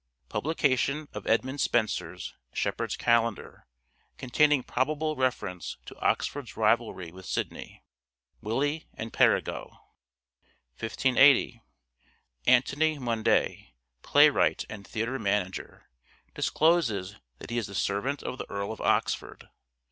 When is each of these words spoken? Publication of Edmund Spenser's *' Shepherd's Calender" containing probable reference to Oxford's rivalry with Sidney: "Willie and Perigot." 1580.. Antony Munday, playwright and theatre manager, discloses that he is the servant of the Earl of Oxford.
Publication 0.29 1.07
of 1.13 1.27
Edmund 1.27 1.61
Spenser's 1.61 2.33
*' 2.43 2.53
Shepherd's 2.61 2.97
Calender" 2.97 3.67
containing 4.17 4.63
probable 4.63 5.15
reference 5.15 5.77
to 5.85 5.95
Oxford's 5.99 6.57
rivalry 6.57 7.11
with 7.11 7.27
Sidney: 7.27 7.83
"Willie 8.41 8.87
and 8.95 9.13
Perigot." 9.13 9.69
1580.. 10.79 11.61
Antony 12.47 12.97
Munday, 12.97 13.73
playwright 14.01 14.65
and 14.71 14.87
theatre 14.87 15.19
manager, 15.19 15.85
discloses 16.33 17.17
that 17.37 17.51
he 17.51 17.59
is 17.59 17.67
the 17.67 17.75
servant 17.75 18.23
of 18.23 18.39
the 18.39 18.49
Earl 18.49 18.71
of 18.71 18.81
Oxford. 18.81 19.49